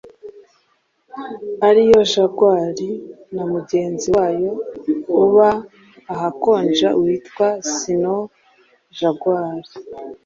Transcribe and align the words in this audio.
ariyo 1.67 1.99
Jaguar 2.13 2.77
na 3.35 3.43
mugenzi 3.51 4.07
wayo 4.15 4.51
uba 5.23 5.49
ahakonja 6.13 6.87
witwa 7.01 7.47
Snow 7.75 8.21
Jaguar 8.97 9.59